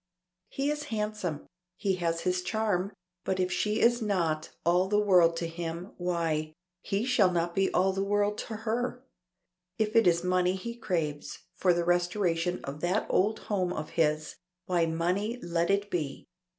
He 0.49 0.71
is 0.71 0.85
handsome, 0.85 1.45
he 1.77 1.97
has 1.97 2.21
his 2.21 2.41
charm, 2.41 2.91
but 3.23 3.39
if 3.39 3.51
she 3.51 3.79
is 3.79 4.01
not 4.01 4.49
all 4.65 4.87
the 4.87 4.97
world 4.97 5.37
to 5.37 5.45
him, 5.47 5.91
why, 5.97 6.53
he 6.81 7.05
shall 7.05 7.29
not 7.31 7.53
be 7.53 7.71
all 7.71 7.93
the 7.93 8.03
world 8.03 8.39
to 8.39 8.55
her. 8.65 9.05
If 9.77 9.95
it 9.95 10.07
is 10.07 10.23
money 10.23 10.55
he 10.55 10.75
craves, 10.75 11.43
for 11.53 11.71
the 11.71 11.85
restoration 11.85 12.65
of 12.65 12.79
that 12.81 13.05
old 13.11 13.41
home 13.41 13.71
of 13.71 13.91
his, 13.91 14.37
why 14.65 14.87
money 14.87 15.39
let 15.39 15.69
it 15.69 15.91
be. 15.91 16.25